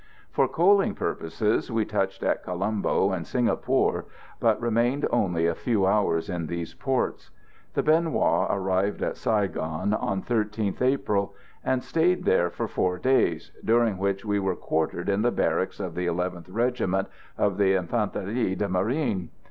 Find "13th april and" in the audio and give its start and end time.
10.23-11.83